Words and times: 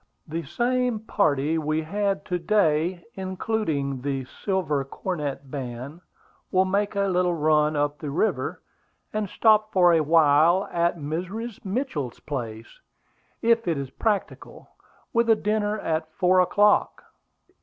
"The 0.27 0.41
same 0.41 1.01
party 1.01 1.59
we 1.59 1.83
had 1.83 2.25
to 2.25 2.39
day, 2.39 3.05
including 3.13 4.01
the 4.01 4.25
Silver 4.25 4.83
Cornet 4.83 5.51
Band, 5.51 6.01
will 6.49 6.65
make 6.65 6.95
a 6.95 7.01
little 7.01 7.35
run 7.35 7.75
up 7.75 7.99
the 7.99 8.09
river, 8.09 8.63
and 9.13 9.29
stop 9.29 9.71
for 9.71 9.93
a 9.93 10.01
while 10.01 10.67
at 10.71 10.97
Mrs. 10.97 11.63
Mitchell's 11.63 12.19
place, 12.19 12.79
if 13.43 13.67
it 13.67 13.77
is 13.77 13.91
practicable, 13.91 14.71
with 15.13 15.29
a 15.29 15.35
dinner 15.35 15.77
at 15.77 16.11
four 16.11 16.39
o'clock." 16.39 17.03